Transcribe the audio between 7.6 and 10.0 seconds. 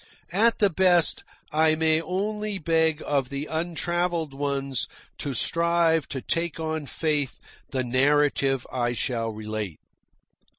the narrative I shall relate.